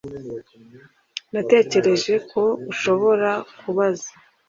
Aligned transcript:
Natekereje 1.31 2.13
ko 2.31 2.43
ushobora 2.71 3.31
kubaza 3.59 4.09